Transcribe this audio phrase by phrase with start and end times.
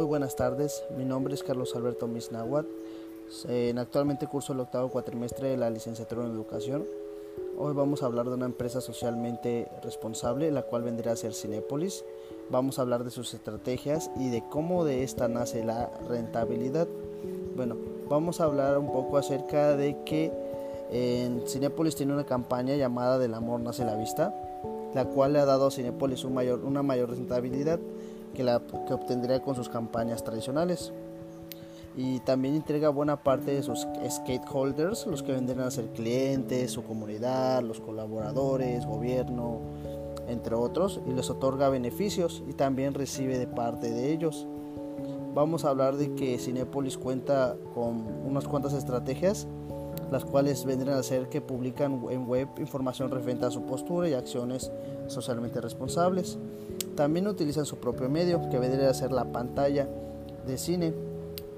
[0.00, 2.64] Muy buenas tardes, mi nombre es Carlos Alberto Misnahuat.
[3.76, 6.86] Actualmente curso el octavo cuatrimestre de la licenciatura en educación.
[7.58, 12.02] Hoy vamos a hablar de una empresa socialmente responsable, la cual vendría a ser Cinepolis.
[12.48, 16.88] Vamos a hablar de sus estrategias y de cómo de esta nace la rentabilidad.
[17.54, 17.76] Bueno,
[18.08, 20.32] vamos a hablar un poco acerca de que
[20.90, 24.34] en Cinepolis tiene una campaña llamada Del amor nace la vista,
[24.94, 27.78] la cual le ha dado a Cinepolis una mayor rentabilidad
[28.40, 30.92] que, la, que obtendría con sus campañas tradicionales.
[31.94, 36.82] Y también entrega buena parte de sus stakeholders, los que vendrían a ser clientes, su
[36.82, 39.60] comunidad, los colaboradores, gobierno,
[40.26, 44.46] entre otros, y les otorga beneficios y también recibe de parte de ellos.
[45.34, 49.46] Vamos a hablar de que Cinepolis cuenta con unas cuantas estrategias
[50.10, 54.14] las cuales vendrán a ser que publican en web información referente a su postura y
[54.14, 54.72] acciones
[55.06, 56.38] socialmente responsables.
[57.00, 59.88] También utilizan su propio medio, que vendría a ser la pantalla
[60.46, 60.92] de cine,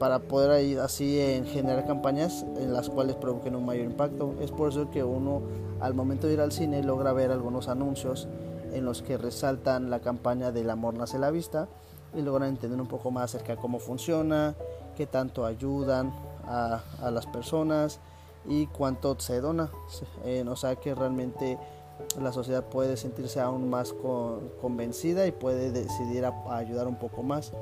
[0.00, 4.34] para poder así en generar campañas en las cuales provoquen un mayor impacto.
[4.40, 5.42] Es por eso que uno
[5.78, 8.26] al momento de ir al cine logra ver algunos anuncios
[8.72, 11.68] en los que resaltan la campaña del amor nace la vista
[12.16, 14.56] y logran entender un poco más acerca de cómo funciona,
[14.96, 16.12] qué tanto ayudan
[16.48, 18.00] a, a las personas
[18.44, 19.70] y cuánto se dona.
[20.24, 21.58] Eh, o sea que realmente
[22.20, 23.94] la sociedad puede sentirse aún más
[24.60, 27.52] convencida y puede decidir ayudar un poco más.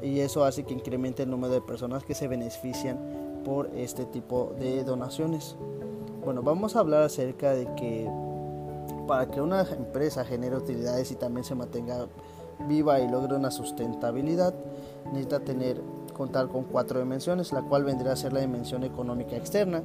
[0.00, 4.54] Y eso hace que incremente el número de personas que se benefician por este tipo
[4.58, 5.56] de donaciones.
[6.24, 8.08] Bueno, vamos a hablar acerca de que
[9.06, 12.06] para que una empresa genere utilidades y también se mantenga
[12.68, 14.54] viva y logre una sustentabilidad,
[15.06, 15.80] necesita tener
[16.18, 19.82] contar con cuatro dimensiones, la cual vendría a ser la dimensión económica externa,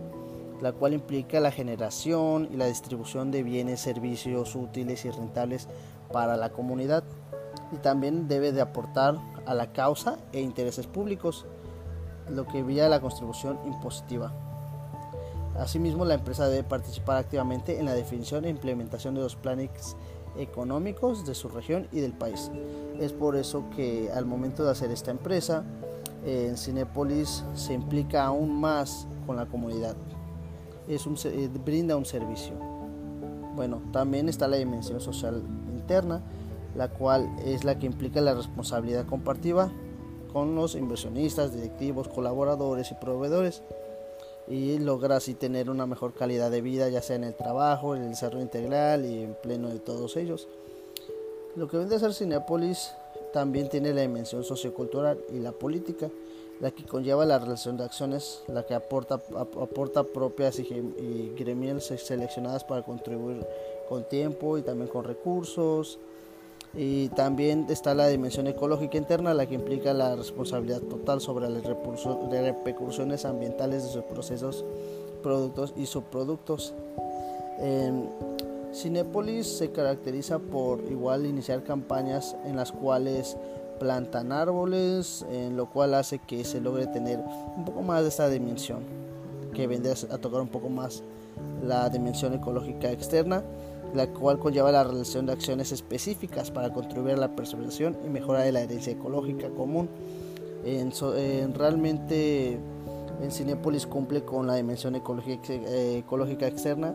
[0.64, 5.68] la cual implica la generación y la distribución de bienes, servicios útiles y rentables
[6.14, 7.04] para la comunidad
[7.74, 11.46] y también debe de aportar a la causa e intereses públicos,
[12.30, 14.32] lo que vía la contribución impositiva.
[15.60, 19.98] Asimismo, la empresa debe participar activamente en la definición e implementación de los planes
[20.38, 22.50] económicos de su región y del país.
[23.02, 25.66] Es por eso que al momento de hacer esta empresa,
[26.26, 29.98] en Cinepolis se implica aún más con la comunidad
[30.88, 32.54] es un, eh, brinda un servicio.
[33.56, 36.22] Bueno, también está la dimensión social interna,
[36.76, 39.72] la cual es la que implica la responsabilidad compartida
[40.32, 43.62] con los inversionistas, directivos, colaboradores y proveedores
[44.48, 48.04] y logra así tener una mejor calidad de vida ya sea en el trabajo, en
[48.04, 50.48] el desarrollo integral y en pleno de todos ellos.
[51.56, 52.92] Lo que vende a ser Cinepolis
[53.32, 56.10] también tiene la dimensión sociocultural y la política
[56.60, 61.86] la que conlleva la relación de acciones, la que aporta, aporta propias y, y gremiales
[61.86, 63.46] seleccionadas para contribuir
[63.90, 66.00] con tiempo y también con recursos.
[66.76, 71.64] Y también está la dimensión ecológica interna, la que implica la responsabilidad total sobre las
[71.64, 74.66] repercusiones ambientales de sus procesos,
[75.22, 76.74] productos y subproductos.
[77.60, 78.10] En
[78.74, 83.38] Cinepolis se caracteriza por igual iniciar campañas en las cuales
[83.84, 87.20] plantan árboles, en lo cual hace que se logre tener
[87.58, 88.80] un poco más de esta dimensión,
[89.54, 91.04] que vendría a tocar un poco más
[91.62, 93.44] la dimensión ecológica externa,
[93.94, 98.40] la cual conlleva la realización de acciones específicas para contribuir a la preservación y mejora
[98.40, 99.90] de la herencia ecológica común.
[100.64, 100.94] En,
[101.54, 102.58] realmente
[103.22, 106.94] en Cinepolis cumple con la dimensión ecológica, eh, ecológica externa,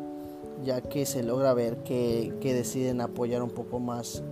[0.64, 4.22] ya que se logra ver que, que deciden apoyar un poco más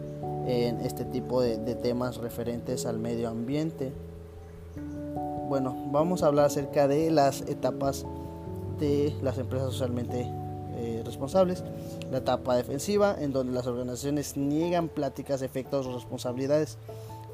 [0.47, 3.93] en este tipo de, temas referentes al medio ambiente.
[5.49, 8.05] Bueno, vamos a hablar acerca de las etapas
[8.79, 10.31] de las empresas socialmente
[10.77, 11.65] eh, responsables.
[12.11, 16.79] La etapa defensiva, en donde las organizaciones niegan pláticas, efectos o responsabilidades.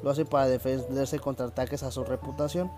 [0.01, 2.71] Lo hacen para defenderse contra ataques a su reputación,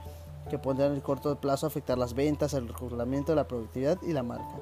[0.50, 4.24] que podrían en el corto plazo afectar las ventas, el reclutamiento, la productividad y la
[4.24, 4.56] marca.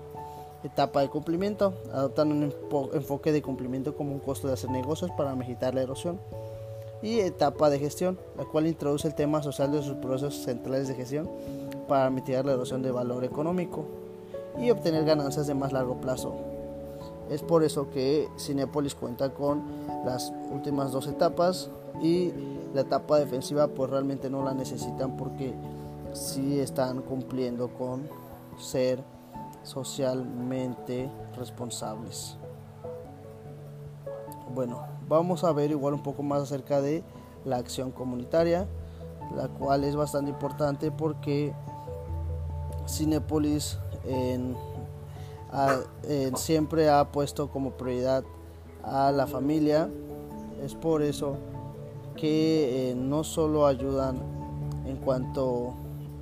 [0.63, 1.73] Etapa de cumplimiento.
[1.91, 2.53] Adoptan un
[2.93, 6.19] enfoque de cumplimiento como un costo de hacer negocios para mitigar la erosión.
[7.01, 10.95] Y etapa de gestión, la cual introduce el tema social de sus procesos centrales de
[10.95, 11.29] gestión
[11.87, 13.85] para mitigar la erosión de valor económico
[14.57, 16.33] y obtener ganancias de más largo plazo.
[17.29, 19.63] Es por eso que Cinepolis cuenta con
[20.05, 21.69] las últimas dos etapas
[22.01, 22.31] y
[22.73, 25.53] la etapa defensiva pues realmente no la necesitan porque
[26.13, 28.07] sí están cumpliendo con
[28.57, 29.03] ser
[29.63, 32.37] socialmente responsables.
[34.53, 37.03] Bueno, vamos a ver igual un poco más acerca de
[37.45, 38.67] la acción comunitaria,
[39.35, 41.53] la cual es bastante importante porque
[42.87, 43.79] Cinepolis
[46.35, 48.23] siempre ha puesto como prioridad
[48.83, 49.89] a la familia.
[50.61, 51.37] Es por eso
[52.15, 54.21] que eh, no solo ayudan
[54.85, 55.73] en cuanto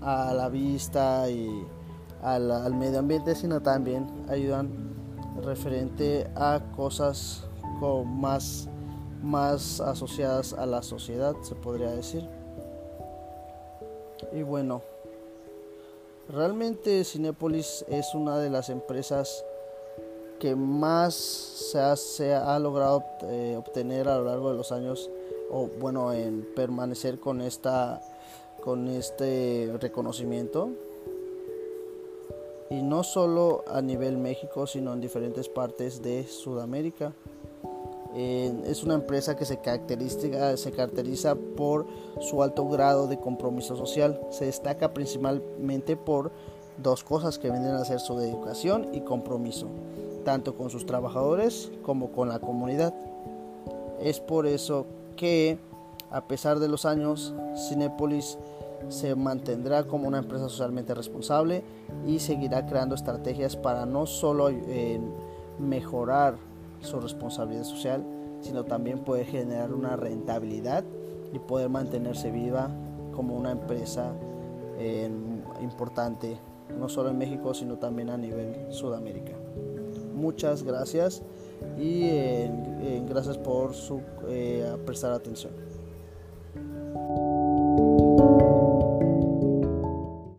[0.02, 1.66] a la vista y
[2.22, 4.70] al, medio ambiente, sino también ayudan
[5.44, 7.44] referente a cosas
[8.06, 8.68] más,
[9.24, 12.28] más asociadas a la sociedad, se podría decir.
[14.34, 14.82] Y bueno,
[16.30, 19.44] realmente Cinepolis es una de las empresas
[20.40, 25.10] que más se ha, logrado eh, obtener a lo largo de los años
[25.52, 28.02] o bueno en permanecer con esta
[28.64, 30.72] con este reconocimiento
[32.72, 37.14] y no solo a nivel México sino en diferentes partes de Sudamérica.
[38.16, 41.86] Es una empresa que se caracteriza, se caracteriza por
[42.20, 44.20] su alto grado de compromiso social.
[44.32, 46.32] Se destaca principalmente por
[46.82, 49.68] dos cosas que vienen a ser su dedicación y compromiso
[50.26, 52.94] tanto con sus trabajadores como con la comunidad.
[54.02, 54.86] Es por eso
[55.16, 55.58] que
[56.10, 57.34] a pesar de los años,
[57.70, 58.38] Cinepolis
[58.90, 61.64] se mantendrá como una empresa socialmente responsable
[62.06, 65.00] y seguirá creando estrategias para no solo eh,
[65.60, 66.36] mejorar
[66.82, 68.04] su responsabilidad social,
[68.42, 70.84] sino también poder generar una rentabilidad
[71.34, 72.70] y poder mantenerse viva
[73.14, 74.14] como una empresa
[74.78, 75.10] eh,
[75.62, 76.40] importante,
[76.78, 79.34] no solo en México, sino también a nivel Sudamérica.
[80.16, 81.22] Muchas gracias
[81.78, 84.02] y eh, gracias por su,
[84.86, 85.71] prestar atención.